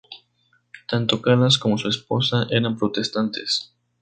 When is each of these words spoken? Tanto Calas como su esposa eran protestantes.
Tanto 0.87 1.21
Calas 1.21 1.59
como 1.59 1.77
su 1.77 1.87
esposa 1.87 2.47
eran 2.49 2.75
protestantes. 2.75 3.71